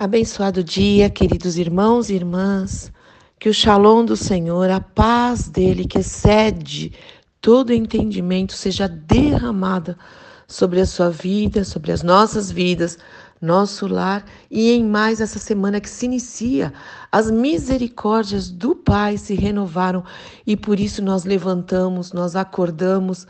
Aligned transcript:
Abençoado 0.00 0.64
dia, 0.64 1.10
queridos 1.10 1.58
irmãos 1.58 2.08
e 2.08 2.14
irmãs. 2.14 2.90
Que 3.38 3.50
o 3.50 3.52
shalom 3.52 4.02
do 4.02 4.16
Senhor, 4.16 4.70
a 4.70 4.80
paz 4.80 5.46
dele 5.46 5.84
que 5.84 5.98
excede 5.98 6.94
todo 7.38 7.70
entendimento, 7.70 8.54
seja 8.54 8.88
derramada 8.88 9.98
sobre 10.48 10.80
a 10.80 10.86
sua 10.86 11.10
vida, 11.10 11.64
sobre 11.64 11.92
as 11.92 12.02
nossas 12.02 12.50
vidas, 12.50 12.96
nosso 13.42 13.86
lar 13.86 14.24
e 14.50 14.70
em 14.70 14.82
mais 14.82 15.20
essa 15.20 15.38
semana 15.38 15.82
que 15.82 15.90
se 15.90 16.06
inicia. 16.06 16.72
As 17.12 17.30
misericórdias 17.30 18.50
do 18.50 18.74
Pai 18.74 19.18
se 19.18 19.34
renovaram 19.34 20.02
e 20.46 20.56
por 20.56 20.80
isso 20.80 21.02
nós 21.02 21.24
levantamos, 21.26 22.14
nós 22.14 22.34
acordamos 22.34 23.26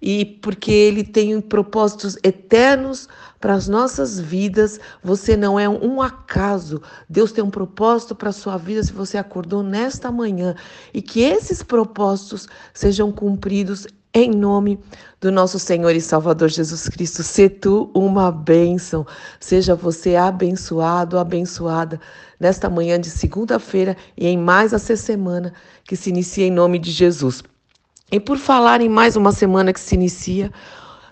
e 0.00 0.24
porque 0.24 0.70
Ele 0.70 1.04
tem 1.04 1.40
propósitos 1.40 2.16
eternos 2.22 3.08
para 3.40 3.54
as 3.54 3.68
nossas 3.68 4.18
vidas. 4.18 4.80
Você 5.02 5.36
não 5.36 5.58
é 5.58 5.68
um 5.68 6.00
acaso. 6.00 6.80
Deus 7.08 7.32
tem 7.32 7.42
um 7.42 7.50
propósito 7.50 8.14
para 8.14 8.30
a 8.30 8.32
sua 8.32 8.56
vida 8.56 8.82
se 8.82 8.92
você 8.92 9.18
acordou 9.18 9.62
nesta 9.62 10.10
manhã 10.10 10.54
e 10.92 11.02
que 11.02 11.20
esses 11.20 11.62
propósitos 11.62 12.48
sejam 12.72 13.12
cumpridos 13.12 13.86
em 14.14 14.30
nome 14.30 14.78
do 15.20 15.30
nosso 15.30 15.58
Senhor 15.58 15.94
e 15.94 16.00
Salvador 16.00 16.48
Jesus 16.48 16.88
Cristo. 16.88 17.22
Se 17.22 17.48
tu 17.48 17.90
uma 17.94 18.32
bênção, 18.32 19.06
seja 19.38 19.74
você 19.74 20.16
abençoado, 20.16 21.18
abençoada 21.18 22.00
nesta 22.40 22.70
manhã 22.70 22.98
de 22.98 23.10
segunda-feira 23.10 23.96
e 24.16 24.26
em 24.26 24.38
mais 24.38 24.72
essa 24.72 24.96
semana 24.96 25.52
que 25.84 25.96
se 25.96 26.10
inicia 26.10 26.46
em 26.46 26.50
nome 26.50 26.78
de 26.78 26.90
Jesus. 26.90 27.42
E 28.10 28.18
por 28.18 28.38
falar 28.38 28.80
em 28.80 28.88
mais 28.88 29.16
uma 29.16 29.32
semana 29.32 29.70
que 29.70 29.80
se 29.80 29.94
inicia, 29.94 30.50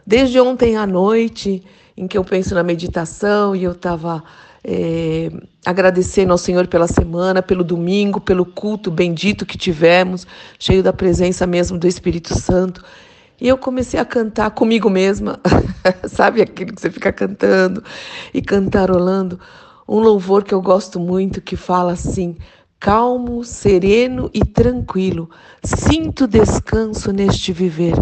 desde 0.07 0.41
ontem 0.41 0.77
à 0.77 0.87
noite, 0.87 1.63
em 1.95 2.09
que 2.09 2.17
eu 2.17 2.25
penso 2.25 2.55
na 2.55 2.63
meditação 2.63 3.55
e 3.55 3.65
eu 3.65 3.73
estava 3.73 4.25
é, 4.65 5.31
agradecendo 5.65 6.33
ao 6.33 6.39
Senhor 6.39 6.67
pela 6.67 6.89
semana, 6.89 7.43
pelo 7.43 7.63
domingo, 7.63 8.19
pelo 8.19 8.47
culto 8.47 8.91
bendito 8.91 9.45
que 9.45 9.59
tivemos, 9.59 10.27
cheio 10.59 10.83
da 10.83 10.93
presença 10.93 11.47
mesmo 11.47 11.79
do 11.79 11.87
Espírito 11.87 12.33
Santo. 12.39 12.83
E 13.39 13.47
eu 13.47 13.59
comecei 13.59 14.01
a 14.01 14.05
cantar 14.05 14.51
comigo 14.53 14.89
mesma, 14.89 15.39
sabe 16.09 16.41
aquilo 16.41 16.73
que 16.73 16.81
você 16.81 16.91
fica 16.91 17.13
cantando 17.13 17.85
e 18.33 18.41
cantarolando? 18.41 19.39
Um 19.87 20.01
louvor 20.01 20.43
que 20.43 20.55
eu 20.55 20.63
gosto 20.63 20.99
muito 20.99 21.43
que 21.43 21.57
fala 21.57 21.93
assim: 21.93 22.37
calmo, 22.87 23.43
sereno 23.43 24.31
e 24.33 24.45
tranquilo. 24.45 25.29
Sinto 25.65 26.25
descanso 26.29 27.11
neste 27.11 27.53
viver. 27.53 27.95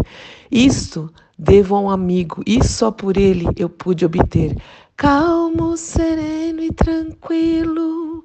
Isto 0.51 1.11
devo 1.35 1.75
a 1.75 1.79
um 1.79 1.89
amigo, 1.89 2.43
e 2.45 2.63
só 2.63 2.91
por 2.91 3.17
ele 3.17 3.47
eu 3.57 3.67
pude 3.67 4.05
obter. 4.05 4.55
Calmo, 4.95 5.75
sereno 5.75 6.61
e 6.61 6.71
tranquilo. 6.71 8.23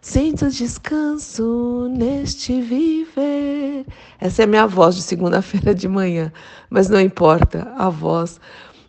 Sinto 0.00 0.48
descanso 0.48 1.88
neste 1.90 2.60
viver. 2.60 3.84
Essa 4.20 4.42
é 4.42 4.44
a 4.44 4.46
minha 4.46 4.66
voz 4.68 4.94
de 4.94 5.02
segunda-feira 5.02 5.74
de 5.74 5.88
manhã, 5.88 6.32
mas 6.70 6.88
não 6.88 7.00
importa 7.00 7.72
a 7.76 7.90
voz, 7.90 8.40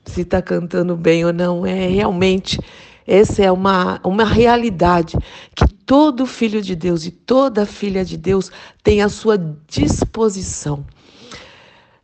se 0.05 0.21
está 0.21 0.39
cantando 0.39 0.95
bem 0.95 1.25
ou 1.25 1.33
não, 1.33 1.65
é 1.65 1.87
realmente 1.87 2.59
essa 3.07 3.41
é 3.41 3.51
uma, 3.51 4.01
uma 4.03 4.25
realidade 4.25 5.17
que 5.55 5.65
todo 5.85 6.25
filho 6.25 6.61
de 6.61 6.75
Deus 6.75 7.05
e 7.05 7.11
toda 7.11 7.65
filha 7.65 8.03
de 8.03 8.17
Deus 8.17 8.51
tem 8.83 9.01
à 9.01 9.07
sua 9.07 9.37
disposição. 9.65 10.85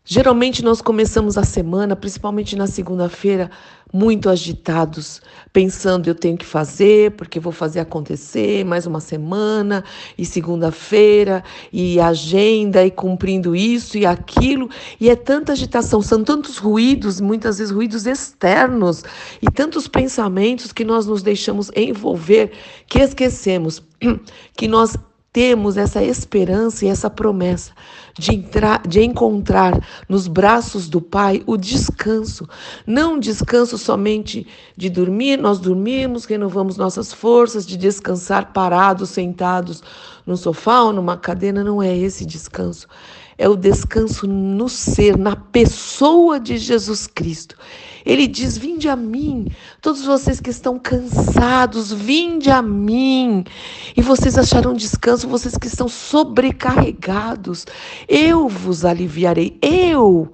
Geralmente 0.06 0.62
nós 0.62 0.82
começamos 0.82 1.38
a 1.38 1.44
semana, 1.44 1.96
principalmente 1.96 2.58
na 2.58 2.68
segunda-feira, 2.68 3.50
muito 3.92 4.30
agitados, 4.30 5.22
pensando 5.54 6.08
eu 6.08 6.16
tenho 6.16 6.38
que 6.38 6.46
fazer, 6.46 7.12
porque 7.12 7.40
vou 7.40 7.54
fazer 7.54 7.80
acontecer 7.80 8.66
mais 8.66 8.86
uma 8.86 9.00
semana 9.00 9.82
e 10.18 10.26
segunda-feira 10.26 11.42
e 11.72 12.02
agenda 12.02 12.84
e 12.86 12.92
cumprindo 12.92 13.56
isso 13.56 13.98
e 13.98 14.06
aquilo, 14.06 14.70
e 15.00 15.10
é 15.10 15.16
tanta 15.16 15.54
agitação, 15.54 16.02
são 16.02 16.22
tantos 16.22 16.58
ruídos, 16.58 17.22
muitas 17.22 17.60
vezes 17.60 17.74
ruídos 17.74 18.06
externos 18.06 19.06
e 19.42 19.50
tantos 19.50 19.88
pensamentos 19.88 20.74
que 20.74 20.84
nós 20.84 21.06
nos 21.06 21.24
deixamos 21.24 21.72
envolver 21.74 22.52
que 22.88 23.00
esquecemos 23.00 23.82
que 24.58 24.68
nós 24.68 24.98
temos 25.32 25.78
essa 25.78 26.04
esperança 26.04 26.84
e 26.84 26.90
essa 26.90 27.10
promessa 27.10 27.72
de, 28.18 28.34
entrar, 28.34 28.82
de 28.88 29.02
encontrar 29.02 29.80
nos 30.08 30.28
braços 30.28 30.88
do 30.88 31.02
Pai 31.02 31.44
o 31.46 31.58
descanso. 31.58 32.48
Não 32.86 33.20
descanso 33.20 33.78
somente 33.78 34.48
de 34.78 34.90
dormir, 34.90 35.38
nós 35.38 35.60
dormimos, 35.60 36.26
renovamos 36.26 36.78
nossas 36.78 37.12
forças, 37.12 37.66
de 37.66 37.78
descansar 37.78 38.54
parados, 38.54 39.10
sentados 39.10 39.84
no 40.26 40.38
sofá 40.38 40.82
ou 40.82 40.94
numa 40.94 41.18
cadeira, 41.18 41.64
não 41.64 41.82
é 41.82 41.96
esse 41.96 42.26
descanso. 42.26 42.88
É 43.38 43.50
o 43.50 43.56
descanso 43.56 44.28
no 44.28 44.70
ser, 44.70 45.18
na 45.18 45.36
pessoa 45.36 46.40
de 46.40 46.58
Jesus 46.58 47.08
Cristo. 47.08 47.58
Ele 48.06 48.28
diz: 48.28 48.58
Vinde 48.58 48.88
a 48.88 48.96
mim, 48.96 49.48
todos 49.82 50.06
vocês 50.06 50.40
que 50.40 50.50
estão 50.50 50.78
cansados, 50.78 51.92
vinde 51.92 52.52
a 52.52 52.62
mim, 52.62 53.44
e 53.96 54.02
vocês 54.02 54.38
acharão 54.38 54.74
descanso, 54.74 55.28
vocês 55.28 55.58
que 55.58 55.68
estão 55.68 55.88
sobrecarregados, 55.88 57.66
eu 58.08 58.48
vos 58.48 58.86
aliviarei, 58.86 59.58
eu. 59.62 60.34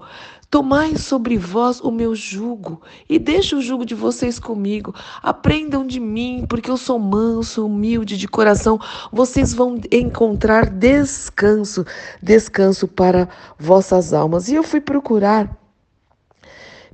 Tomai 0.50 0.98
sobre 0.98 1.38
vós 1.38 1.80
o 1.80 1.92
meu 1.92 2.16
jugo 2.16 2.82
e 3.08 3.20
deixe 3.20 3.56
o 3.56 3.62
jugo 3.62 3.86
de 3.86 3.94
vocês 3.94 4.40
comigo. 4.40 4.96
Aprendam 5.22 5.86
de 5.86 6.00
mim, 6.00 6.44
porque 6.50 6.72
eu 6.72 6.78
sou 6.78 6.98
manso, 6.98 7.68
humilde 7.68 8.18
de 8.18 8.28
coração. 8.28 8.80
Vocês 9.12 9.54
vão 9.54 9.80
encontrar 9.92 10.68
descanso, 10.68 11.86
descanso 12.20 12.88
para 12.88 13.30
vossas 13.60 14.12
almas. 14.12 14.50
E 14.50 14.56
eu 14.56 14.64
fui 14.64 14.82
procurar 14.82 15.56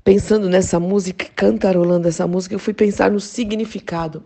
pensando 0.04 0.50
nessa 0.50 0.80
música, 0.80 1.26
cantarolando 1.36 2.08
essa 2.08 2.28
música, 2.28 2.54
eu 2.54 2.60
fui 2.60 2.74
pensar 2.74 3.10
no 3.10 3.20
significado 3.20 4.24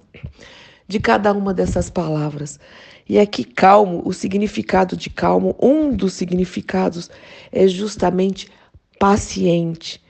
de 0.88 1.00
cada 1.00 1.32
uma 1.32 1.54
dessas 1.54 1.90
palavras. 1.90 2.60
E 3.08 3.18
aqui, 3.18 3.44
é 3.44 3.54
calmo, 3.56 4.02
o 4.04 4.12
significado 4.12 4.98
de 4.98 5.10
calmo, 5.10 5.56
um 5.60 5.92
dos 5.96 6.14
significados 6.14 7.10
é 7.52 7.68
justamente 7.68 8.52
paciente, 9.00 10.02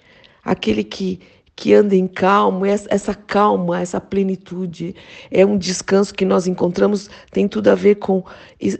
aquele 0.43 0.83
que 0.83 1.19
que 1.59 1.73
anda 1.73 1.93
em 1.93 2.07
calmo, 2.07 2.65
essa 2.65 3.13
calma, 3.13 3.81
essa 3.81 3.99
plenitude, 3.99 4.95
é 5.29 5.45
um 5.45 5.57
descanso 5.57 6.13
que 6.13 6.23
nós 6.23 6.47
encontramos, 6.47 7.09
tem 7.33 7.49
tudo 7.49 7.67
a 7.67 7.75
ver 7.75 7.95
com 7.95 8.23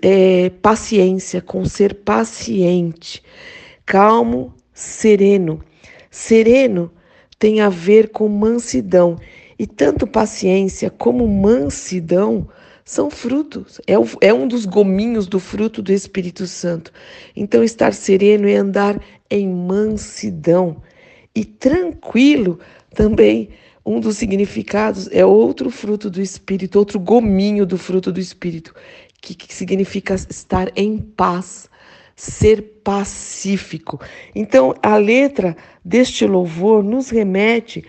é, 0.01 0.49
paciência, 0.61 1.41
com 1.41 1.65
ser 1.65 1.93
paciente, 1.93 3.21
calmo, 3.85 4.53
sereno. 4.73 5.59
Sereno 6.09 6.89
tem 7.37 7.59
a 7.59 7.67
ver 7.67 8.11
com 8.11 8.29
mansidão, 8.29 9.17
e 9.57 9.67
tanto 9.67 10.07
paciência 10.07 10.89
como 10.89 11.27
mansidão 11.27 12.47
são 12.89 13.07
frutos, 13.11 13.79
é, 13.85 13.99
o, 13.99 14.07
é 14.19 14.33
um 14.33 14.47
dos 14.47 14.65
gominhos 14.65 15.27
do 15.27 15.39
fruto 15.39 15.79
do 15.79 15.91
Espírito 15.91 16.47
Santo. 16.47 16.91
Então, 17.35 17.63
estar 17.63 17.93
sereno 17.93 18.47
é 18.47 18.55
andar 18.55 18.99
em 19.29 19.47
mansidão. 19.47 20.81
E 21.35 21.45
tranquilo 21.45 22.59
também, 22.95 23.49
um 23.85 23.99
dos 23.99 24.17
significados 24.17 25.07
é 25.11 25.23
outro 25.23 25.69
fruto 25.69 26.09
do 26.09 26.19
Espírito, 26.19 26.79
outro 26.79 26.99
gominho 26.99 27.63
do 27.63 27.77
fruto 27.77 28.11
do 28.11 28.19
Espírito, 28.19 28.73
que, 29.21 29.35
que 29.35 29.53
significa 29.53 30.15
estar 30.15 30.71
em 30.75 30.97
paz 30.97 31.69
ser 32.15 32.81
pacífico. 32.83 34.01
Então, 34.33 34.73
a 34.81 34.97
letra 34.97 35.55
deste 35.85 36.25
louvor 36.25 36.83
nos 36.83 37.11
remete 37.11 37.85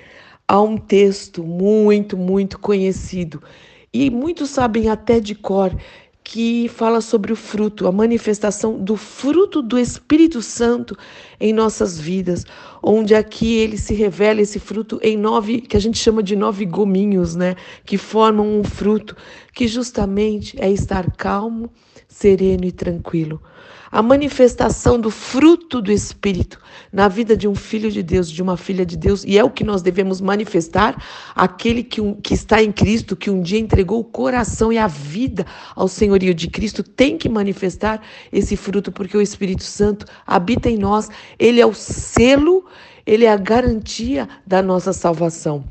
a 0.47 0.61
um 0.61 0.77
texto 0.77 1.43
muito, 1.43 2.19
muito 2.19 2.59
conhecido 2.59 3.43
e 3.93 4.11
muitos 4.11 4.51
sabem 4.51 4.89
até 4.89 5.19
de 5.19 5.35
cor 5.35 5.75
que 6.23 6.69
fala 6.69 7.01
sobre 7.01 7.33
o 7.33 7.37
fruto, 7.37 7.89
a 7.89 7.93
manifestação 7.93 8.79
do 8.79 8.97
fruto 8.97 9.61
do 9.61 9.77
Espírito 9.79 10.41
Santo 10.41 10.97
em 11.41 11.53
nossas 11.53 11.99
vidas, 11.99 12.47
onde 12.81 13.17
aqui 13.17 13.57
ele 13.57 13.77
se 13.77 13.95
revela 13.95 14.41
esse 14.41 14.61
fruto 14.61 15.01
em 15.03 15.17
nove, 15.17 15.61
que 15.61 15.77
a 15.77 15.81
gente 15.81 15.99
chama 15.99 16.23
de 16.23 16.37
nove 16.37 16.65
gominhos, 16.67 17.35
né, 17.35 17.57
que 17.85 17.99
formam 17.99 18.61
um 18.61 18.63
fruto 18.63 19.17
que 19.53 19.67
justamente 19.67 20.57
é 20.61 20.71
estar 20.71 21.11
calmo, 21.17 21.69
sereno 22.07 22.65
e 22.65 22.71
tranquilo 22.71 23.43
a 23.91 24.01
manifestação 24.03 25.01
do 25.01 25.11
fruto 25.11 25.83
do 25.83 25.91
Espírito 25.91 26.61
na 26.93 27.09
vida 27.09 27.37
de 27.37 27.49
um 27.49 27.55
filho 27.55 27.91
de 27.91 28.03
Deus, 28.03 28.31
de 28.31 28.43
uma 28.43 28.57
filha 28.57 28.87
de 28.87 28.97
Deus, 28.97 29.25
e 29.25 29.37
é 29.37 29.43
o 29.43 29.51
que 29.51 29.65
nós 29.65 29.83
devemos 29.83 30.21
manifestar, 30.21 31.03
aquele 31.35 31.83
que, 31.83 32.01
um, 32.01 32.15
que 32.15 32.35
está 32.35 32.63
em 32.63 32.71
Cristo, 32.71 33.17
que 33.17 33.31
um 33.31 33.43
dia 33.43 33.59
entregou 33.59 34.01
o 34.01 34.05
coração 34.05 34.73
e 34.73 34.79
a 34.79 34.87
vida 34.87 35.45
ao 35.75 35.89
senhorio 35.89 36.35
de 36.35 36.49
Cristo, 36.49 36.83
tem 36.83 37.19
que 37.19 37.29
manifestar 37.29 38.01
esse 38.33 38.57
fruto, 38.57 38.93
porque 38.93 39.17
o 39.17 39.21
Espírito 39.21 39.65
Santo 39.65 40.07
habita 40.27 40.71
em 40.71 40.77
nós, 40.77 41.09
ele 41.39 41.61
é 41.61 41.67
o 41.67 41.75
selo, 41.75 42.65
ele 43.05 43.25
é 43.25 43.33
a 43.33 43.37
garantia 43.37 44.29
da 44.47 44.63
nossa 44.63 44.93
salvação. 44.93 45.65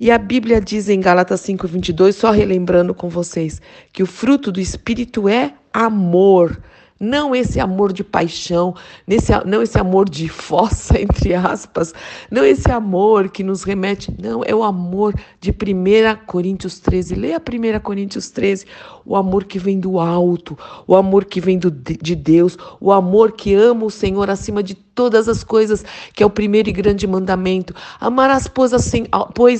E 0.00 0.10
a 0.10 0.18
Bíblia 0.18 0.60
diz 0.60 0.88
em 0.88 0.98
Gálatas 0.98 1.40
5:22, 1.42 2.16
só 2.16 2.32
relembrando 2.32 2.92
com 2.92 3.08
vocês, 3.08 3.62
que 3.92 4.02
o 4.02 4.06
fruto 4.06 4.50
do 4.50 4.58
espírito 4.58 5.28
é 5.28 5.54
amor 5.72 6.60
não 7.02 7.34
esse 7.34 7.58
amor 7.58 7.92
de 7.92 8.04
paixão, 8.04 8.76
nesse, 9.04 9.32
não 9.44 9.60
esse 9.60 9.76
amor 9.76 10.08
de 10.08 10.28
fossa, 10.28 10.96
entre 11.02 11.34
aspas, 11.34 11.92
não 12.30 12.44
esse 12.44 12.70
amor 12.70 13.28
que 13.28 13.42
nos 13.42 13.64
remete, 13.64 14.14
não, 14.22 14.44
é 14.44 14.54
o 14.54 14.62
amor 14.62 15.12
de 15.40 15.50
1 15.50 16.24
Coríntios 16.24 16.78
13. 16.78 17.16
Leia 17.16 17.40
1 17.40 17.80
Coríntios 17.80 18.30
13, 18.30 18.66
o 19.04 19.16
amor 19.16 19.44
que 19.44 19.58
vem 19.58 19.80
do 19.80 19.98
alto, 19.98 20.56
o 20.86 20.94
amor 20.94 21.24
que 21.24 21.40
vem 21.40 21.58
do, 21.58 21.72
de 21.72 22.14
Deus, 22.14 22.56
o 22.80 22.92
amor 22.92 23.32
que 23.32 23.52
ama 23.52 23.84
o 23.84 23.90
Senhor 23.90 24.30
acima 24.30 24.62
de 24.62 24.76
todas 24.94 25.28
as 25.28 25.42
coisas, 25.42 25.84
que 26.14 26.22
é 26.22 26.26
o 26.26 26.30
primeiro 26.30 26.68
e 26.68 26.72
grande 26.72 27.06
mandamento. 27.06 27.74
Amarás, 28.00 28.48
pois, 28.48 28.72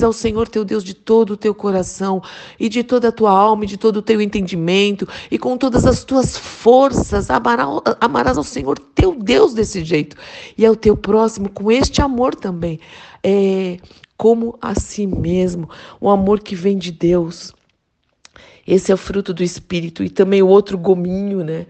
ao 0.02 0.12
Senhor 0.12 0.48
teu 0.48 0.64
Deus 0.64 0.84
de 0.84 0.94
todo 0.94 1.32
o 1.32 1.36
teu 1.36 1.54
coração, 1.54 2.22
e 2.58 2.68
de 2.68 2.82
toda 2.82 3.08
a 3.08 3.12
tua 3.12 3.30
alma, 3.30 3.64
e 3.64 3.66
de 3.66 3.76
todo 3.76 3.96
o 3.96 4.02
teu 4.02 4.20
entendimento, 4.20 5.08
e 5.30 5.38
com 5.38 5.56
todas 5.56 5.86
as 5.86 6.04
tuas 6.04 6.36
forças. 6.36 7.28
Amarás 7.30 8.36
ao 8.36 8.44
Senhor 8.44 8.78
teu 8.78 9.14
Deus 9.14 9.54
desse 9.54 9.84
jeito, 9.84 10.16
e 10.56 10.64
ao 10.66 10.76
teu 10.76 10.96
próximo 10.96 11.48
com 11.48 11.70
este 11.70 12.02
amor 12.02 12.34
também. 12.34 12.78
É, 13.22 13.78
como 14.16 14.56
a 14.60 14.74
si 14.78 15.06
mesmo, 15.06 15.68
o 16.00 16.08
amor 16.08 16.40
que 16.40 16.54
vem 16.54 16.78
de 16.78 16.92
Deus. 16.92 17.52
Esse 18.66 18.92
é 18.92 18.94
o 18.94 18.98
fruto 18.98 19.34
do 19.34 19.42
Espírito. 19.42 20.04
E 20.04 20.08
também 20.08 20.40
o 20.42 20.46
outro 20.46 20.78
gominho, 20.78 21.42
né? 21.42 21.66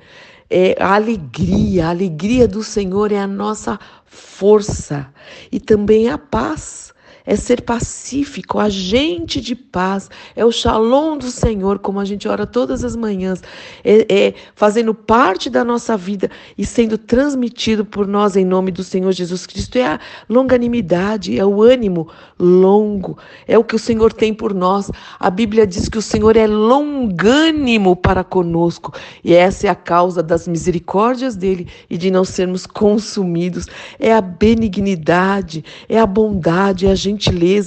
É 0.52 0.76
a 0.78 0.94
alegria. 0.94 1.86
A 1.86 1.90
alegria 1.90 2.46
do 2.46 2.62
Senhor 2.62 3.10
é 3.10 3.18
a 3.18 3.26
nossa 3.26 3.80
força 4.04 5.12
e 5.50 5.58
também 5.58 6.10
a 6.10 6.18
paz 6.18 6.91
é 7.24 7.36
ser 7.36 7.62
pacífico, 7.62 8.58
agente 8.58 9.40
de 9.40 9.54
paz, 9.54 10.10
é 10.34 10.44
o 10.44 10.52
shalom 10.52 11.16
do 11.16 11.30
Senhor, 11.30 11.78
como 11.78 12.00
a 12.00 12.04
gente 12.04 12.28
ora 12.28 12.46
todas 12.46 12.84
as 12.84 12.96
manhãs, 12.96 13.42
é, 13.84 14.06
é, 14.08 14.34
fazendo 14.54 14.94
parte 14.94 15.48
da 15.48 15.64
nossa 15.64 15.96
vida 15.96 16.30
e 16.56 16.64
sendo 16.64 16.98
transmitido 16.98 17.84
por 17.84 18.06
nós 18.06 18.36
em 18.36 18.44
nome 18.44 18.70
do 18.70 18.82
Senhor 18.82 19.12
Jesus 19.12 19.46
Cristo. 19.46 19.76
É 19.76 19.86
a 19.86 20.00
longanimidade, 20.28 21.38
é 21.38 21.44
o 21.44 21.62
ânimo 21.62 22.08
longo, 22.38 23.16
é 23.46 23.56
o 23.56 23.64
que 23.64 23.76
o 23.76 23.78
Senhor 23.78 24.12
tem 24.12 24.34
por 24.34 24.52
nós. 24.52 24.90
A 25.18 25.30
Bíblia 25.30 25.66
diz 25.66 25.88
que 25.88 25.98
o 25.98 26.02
Senhor 26.02 26.36
é 26.36 26.46
longânimo 26.46 27.94
para 27.94 28.24
conosco 28.24 28.92
e 29.22 29.34
essa 29.34 29.66
é 29.66 29.70
a 29.70 29.74
causa 29.74 30.22
das 30.22 30.48
misericórdias 30.48 31.36
dele 31.36 31.68
e 31.88 31.96
de 31.96 32.10
não 32.10 32.24
sermos 32.24 32.66
consumidos. 32.66 33.66
É 33.98 34.12
a 34.12 34.20
benignidade, 34.20 35.64
é 35.88 35.98
a 35.98 36.06
bondade, 36.06 36.86
é 36.86 36.90
a 36.90 36.94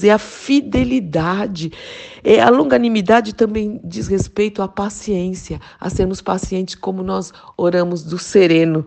é 0.03 0.11
a 0.11 0.17
fidelidade. 0.17 1.71
É, 2.27 2.41
a 2.41 2.49
longanimidade 2.49 3.35
também 3.35 3.79
diz 3.83 4.07
respeito 4.07 4.63
à 4.63 4.67
paciência, 4.67 5.61
a 5.79 5.91
sermos 5.91 6.23
pacientes 6.23 6.73
como 6.73 7.03
nós 7.03 7.31
oramos 7.55 8.03
do 8.03 8.17
sereno. 8.17 8.83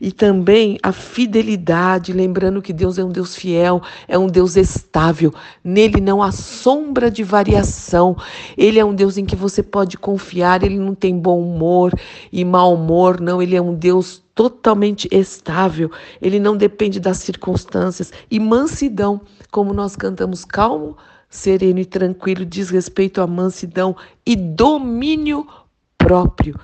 E 0.00 0.10
também 0.10 0.76
a 0.82 0.90
fidelidade, 0.90 2.12
lembrando 2.12 2.60
que 2.60 2.72
Deus 2.72 2.98
é 2.98 3.04
um 3.04 3.10
Deus 3.10 3.36
fiel, 3.36 3.80
é 4.08 4.18
um 4.18 4.26
Deus 4.26 4.56
estável. 4.56 5.32
Nele 5.62 6.00
não 6.00 6.20
há 6.20 6.32
sombra 6.32 7.08
de 7.08 7.22
variação. 7.22 8.16
Ele 8.58 8.80
é 8.80 8.84
um 8.84 8.92
Deus 8.92 9.16
em 9.16 9.24
que 9.24 9.36
você 9.36 9.62
pode 9.62 9.96
confiar, 9.96 10.64
ele 10.64 10.76
não 10.76 10.92
tem 10.92 11.16
bom 11.16 11.40
humor 11.40 11.92
e 12.32 12.44
mau 12.44 12.74
humor, 12.74 13.20
não, 13.20 13.40
ele 13.40 13.54
é 13.54 13.62
um 13.62 13.72
Deus 13.72 14.20
totalmente 14.34 15.08
estável, 15.12 15.92
ele 16.20 16.40
não 16.40 16.56
depende 16.56 16.98
das 16.98 17.18
circunstâncias. 17.18 18.12
E 18.28 18.40
mansidão, 18.40 19.20
como 19.52 19.72
nós 19.72 19.94
cantamos, 19.94 20.44
calmo, 20.44 20.96
sereno 21.30 21.78
e 21.78 21.84
tranquilo, 21.84 22.44
diz 22.44 22.68
respeito 22.68 23.22
à 23.22 23.26
mansidão 23.26 23.96
e 24.26 24.34
domínio 24.34 25.46
próprio. 25.96 26.58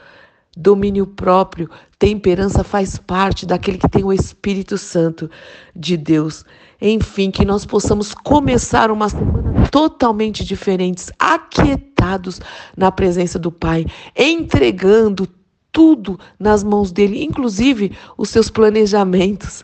Domínio 0.59 1.07
próprio, 1.07 1.71
temperança 1.99 2.65
faz 2.65 2.97
parte 2.97 3.45
daquele 3.45 3.79
que 3.79 3.89
tem 3.89 4.03
o 4.03 4.13
Espírito 4.13 4.77
Santo 4.77 5.31
de 5.75 5.97
Deus. 5.97 6.45
Enfim, 6.81 7.31
que 7.31 7.45
nós 7.45 7.65
possamos 7.65 8.15
começar 8.15 8.91
uma 8.91 9.09
semana 9.09 9.69
totalmente 9.69 10.45
diferentes, 10.45 11.13
aquietados 11.19 12.41
na 12.77 12.91
presença 12.91 13.39
do 13.39 13.53
Pai, 13.53 13.87
entregando 14.17 15.29
tudo 15.71 16.19
nas 16.39 16.65
mãos 16.65 16.91
dele, 16.91 17.23
inclusive 17.23 17.93
os 18.17 18.31
seus 18.31 18.49
planejamentos. 18.49 19.63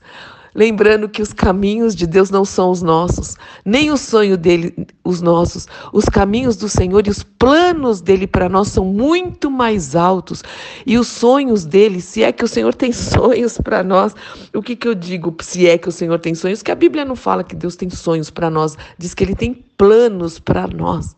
Lembrando 0.54 1.08
que 1.08 1.22
os 1.22 1.32
caminhos 1.32 1.94
de 1.94 2.06
Deus 2.06 2.30
não 2.30 2.44
são 2.44 2.70
os 2.70 2.82
nossos, 2.82 3.36
nem 3.64 3.90
o 3.90 3.96
sonho 3.96 4.36
dele 4.36 4.86
os 5.02 5.22
nossos. 5.22 5.66
Os 5.92 6.04
caminhos 6.04 6.56
do 6.56 6.68
Senhor 6.68 7.06
e 7.06 7.10
os 7.10 7.22
planos 7.22 8.00
dele 8.00 8.26
para 8.26 8.48
nós 8.48 8.68
são 8.68 8.84
muito 8.84 9.50
mais 9.50 9.96
altos. 9.96 10.42
E 10.86 10.98
os 10.98 11.08
sonhos 11.08 11.64
dele, 11.64 12.00
se 12.00 12.22
é 12.22 12.32
que 12.32 12.44
o 12.44 12.48
Senhor 12.48 12.74
tem 12.74 12.92
sonhos 12.92 13.56
para 13.58 13.82
nós, 13.82 14.14
o 14.54 14.62
que, 14.62 14.76
que 14.76 14.86
eu 14.86 14.94
digo? 14.94 15.34
Se 15.40 15.66
é 15.66 15.78
que 15.78 15.88
o 15.88 15.92
Senhor 15.92 16.18
tem 16.18 16.34
sonhos, 16.34 16.62
que 16.62 16.70
a 16.70 16.76
Bíblia 16.76 17.04
não 17.04 17.16
fala 17.16 17.42
que 17.42 17.56
Deus 17.56 17.74
tem 17.74 17.88
sonhos 17.88 18.30
para 18.30 18.50
nós, 18.50 18.76
diz 18.98 19.14
que 19.14 19.24
ele 19.24 19.34
tem 19.34 19.54
planos 19.76 20.38
para 20.38 20.66
nós. 20.66 21.16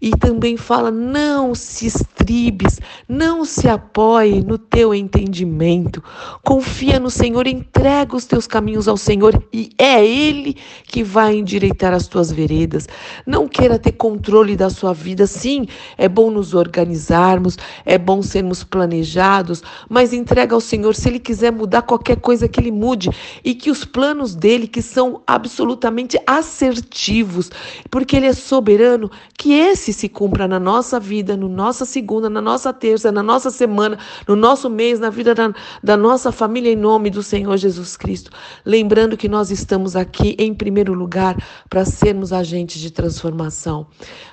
E 0.00 0.10
também 0.10 0.56
fala: 0.56 0.90
não 0.90 1.54
se 1.54 1.86
estribes, 1.86 2.80
não 3.08 3.44
se 3.44 3.68
apoie 3.68 4.42
no 4.42 4.58
teu 4.58 4.94
entendimento. 4.94 6.02
Confia 6.42 6.98
no 6.98 7.10
Senhor, 7.10 7.46
entrega 7.46 8.16
os 8.16 8.24
teus 8.24 8.46
caminhos 8.46 8.88
ao 8.88 8.96
Senhor 8.96 9.42
e 9.52 9.70
é 9.78 10.04
Ele 10.04 10.56
que 10.86 11.02
vai 11.02 11.36
endireitar 11.36 11.92
as 11.92 12.06
tuas 12.06 12.30
veredas. 12.30 12.88
Não 13.26 13.48
queira 13.48 13.78
ter 13.78 13.92
controle 13.92 14.56
da 14.56 14.70
sua 14.70 14.92
vida. 14.92 15.26
Sim, 15.26 15.66
é 15.96 16.08
bom 16.08 16.30
nos 16.30 16.54
organizarmos, 16.54 17.56
é 17.84 17.98
bom 17.98 18.22
sermos 18.22 18.64
planejados, 18.64 19.62
mas 19.88 20.12
entrega 20.12 20.54
ao 20.54 20.60
Senhor. 20.60 20.94
Se 20.94 21.08
Ele 21.08 21.18
quiser 21.18 21.52
mudar 21.52 21.82
qualquer 21.82 22.16
coisa, 22.16 22.48
que 22.48 22.60
Ele 22.60 22.72
mude 22.72 23.10
e 23.44 23.54
que 23.54 23.70
os 23.70 23.84
planos 23.84 24.34
dele, 24.34 24.66
que 24.66 24.82
são 24.82 25.22
absolutamente 25.26 26.18
assertivos, 26.26 27.50
porque 27.90 28.16
Ele 28.16 28.26
é 28.26 28.32
soberano, 28.32 29.10
que 29.38 29.52
esse 29.52 29.85
esse 29.90 30.00
se 30.00 30.08
cumpra 30.08 30.48
na 30.48 30.58
nossa 30.58 30.98
vida, 30.98 31.36
no 31.36 31.48
nossa 31.48 31.84
segunda, 31.84 32.28
na 32.28 32.40
nossa 32.40 32.72
terça, 32.72 33.12
na 33.12 33.22
nossa 33.22 33.50
semana, 33.50 33.98
no 34.26 34.34
nosso 34.34 34.68
mês, 34.68 34.98
na 34.98 35.10
vida 35.10 35.34
da, 35.34 35.52
da 35.82 35.96
nossa 35.96 36.32
família, 36.32 36.72
em 36.72 36.76
nome 36.76 37.08
do 37.08 37.22
Senhor 37.22 37.56
Jesus 37.56 37.96
Cristo. 37.96 38.30
Lembrando 38.64 39.16
que 39.16 39.28
nós 39.28 39.50
estamos 39.50 39.94
aqui, 39.94 40.34
em 40.38 40.52
primeiro 40.52 40.92
lugar, 40.92 41.36
para 41.70 41.84
sermos 41.84 42.32
agentes 42.32 42.80
de 42.80 42.90
transformação, 42.90 43.86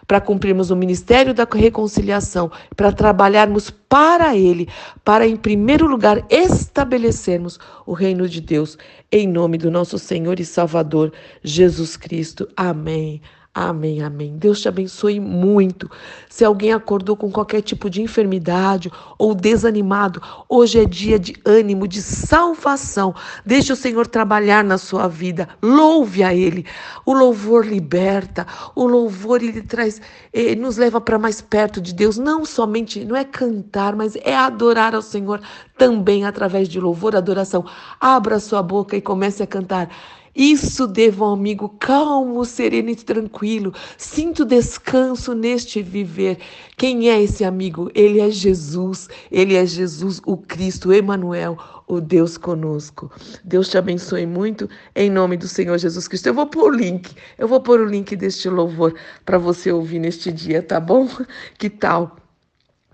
para 0.07 0.19
cumprirmos 0.19 0.71
o 0.71 0.75
ministério 0.75 1.33
da 1.33 1.47
reconciliação, 1.51 2.51
para 2.75 2.91
trabalharmos 2.91 3.69
para 3.69 4.35
Ele, 4.35 4.67
para, 5.03 5.27
em 5.27 5.35
primeiro 5.35 5.85
lugar, 5.85 6.25
estabelecermos 6.29 7.59
o 7.85 7.93
reino 7.93 8.27
de 8.27 8.41
Deus, 8.41 8.75
em 9.11 9.27
nome 9.27 9.57
do 9.57 9.69
nosso 9.69 9.99
Senhor 9.99 10.39
e 10.39 10.45
Salvador 10.45 11.13
Jesus 11.43 11.95
Cristo. 11.95 12.47
Amém. 12.57 13.21
Amém, 13.55 14.01
amém. 14.01 14.35
Deus 14.35 14.61
te 14.61 14.67
abençoe 14.67 15.19
muito. 15.19 15.87
Se 16.27 16.43
alguém 16.43 16.73
acordou 16.73 17.15
com 17.15 17.31
qualquer 17.31 17.61
tipo 17.61 17.87
de 17.87 18.01
enfermidade 18.01 18.91
ou 19.15 19.35
desanimado, 19.35 20.19
hoje 20.49 20.79
é 20.79 20.85
dia 20.85 21.19
de 21.19 21.35
ânimo, 21.45 21.87
de 21.87 22.01
salvação. 22.01 23.13
Deixe 23.45 23.71
o 23.71 23.75
Senhor 23.75 24.07
trabalhar 24.07 24.63
na 24.63 24.79
sua 24.79 25.07
vida. 25.07 25.47
Louve 25.61 26.23
a 26.23 26.33
Ele. 26.33 26.65
O 27.05 27.13
louvor 27.13 27.63
liberta. 27.63 28.47
O 28.73 28.87
louvor 28.87 29.43
ele 29.43 29.61
traz, 29.61 30.01
ele 30.33 30.59
nos 30.59 30.77
leva 30.77 30.99
para 30.99 31.19
mais 31.19 31.39
perto 31.39 31.79
de 31.79 31.93
Deus. 31.93 32.17
Não 32.17 32.45
somente, 32.45 33.05
não 33.05 33.15
é 33.15 33.23
cantar, 33.23 33.95
mas 33.95 34.15
é 34.23 34.35
adorar 34.35 34.95
ao 34.95 35.01
Senhor 35.03 35.39
também 35.77 36.25
através 36.25 36.67
de 36.67 36.79
louvor, 36.79 37.15
adoração. 37.15 37.63
Abra 38.01 38.39
sua 38.39 38.63
boca 38.63 38.97
e 38.97 39.01
comece 39.01 39.43
a 39.43 39.47
cantar. 39.47 39.89
Isso 40.35 40.87
devo 40.87 41.23
ao 41.25 41.33
amigo 41.33 41.69
calmo, 41.79 42.43
sereno 42.43 42.89
e 42.89 42.95
tranquilo. 42.95 43.73
Sinto 43.97 44.43
descanso 44.43 45.33
neste 45.33 45.81
viver. 45.81 46.39
Quem 46.75 47.09
é 47.09 47.21
esse 47.21 47.43
amigo? 47.43 47.91
Ele 47.93 48.19
é 48.19 48.31
Jesus. 48.31 49.07
Ele 49.31 49.55
é 49.55 49.65
Jesus, 49.65 50.19
o 50.25 50.35
Cristo, 50.35 50.91
Emanuel, 50.91 51.57
o 51.87 52.01
Deus 52.01 52.37
conosco. 52.37 53.11
Deus 53.43 53.69
te 53.69 53.77
abençoe 53.77 54.25
muito 54.25 54.67
em 54.95 55.09
nome 55.09 55.37
do 55.37 55.47
Senhor 55.47 55.77
Jesus 55.77 56.07
Cristo. 56.07 56.27
Eu 56.27 56.33
vou 56.33 56.47
pôr 56.47 56.73
o 56.73 56.75
link. 56.75 57.13
Eu 57.37 57.47
vou 57.47 57.61
pôr 57.61 57.79
o 57.79 57.85
link 57.85 58.15
deste 58.15 58.49
louvor 58.49 58.95
para 59.25 59.37
você 59.37 59.71
ouvir 59.71 59.99
neste 59.99 60.31
dia, 60.31 60.63
tá 60.63 60.79
bom? 60.79 61.07
Que 61.59 61.69
tal? 61.69 62.17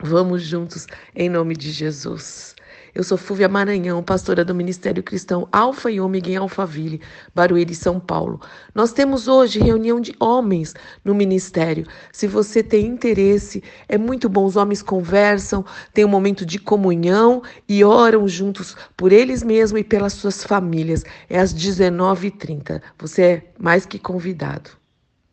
Vamos 0.01 0.43
juntos 0.43 0.87
em 1.15 1.29
nome 1.29 1.55
de 1.55 1.71
Jesus. 1.71 2.55
Eu 2.93 3.03
sou 3.03 3.17
Fúvia 3.17 3.47
Maranhão, 3.47 4.01
pastora 4.01 4.43
do 4.43 4.55
Ministério 4.55 5.03
Cristão 5.03 5.47
Alfa 5.51 5.91
e 5.91 5.99
Ômega 5.99 6.31
em 6.31 6.37
Alphaville, 6.37 7.01
Barueri, 7.35 7.75
São 7.75 7.99
Paulo. 7.99 8.41
Nós 8.73 8.91
temos 8.91 9.27
hoje 9.27 9.59
reunião 9.59 10.01
de 10.01 10.15
homens 10.19 10.73
no 11.05 11.13
ministério. 11.13 11.85
Se 12.11 12.25
você 12.25 12.63
tem 12.63 12.87
interesse, 12.87 13.63
é 13.87 13.97
muito 13.97 14.27
bom. 14.27 14.45
Os 14.45 14.55
homens 14.55 14.81
conversam, 14.81 15.63
tem 15.93 16.03
um 16.03 16.09
momento 16.09 16.45
de 16.45 16.57
comunhão 16.57 17.43
e 17.67 17.83
oram 17.83 18.27
juntos 18.27 18.75
por 18.97 19.11
eles 19.11 19.43
mesmos 19.43 19.81
e 19.81 19.83
pelas 19.83 20.13
suas 20.13 20.43
famílias. 20.43 21.03
É 21.29 21.39
às 21.39 21.53
19h30. 21.53 22.81
Você 22.97 23.21
é 23.21 23.43
mais 23.59 23.85
que 23.85 23.99
convidado. 23.99 24.78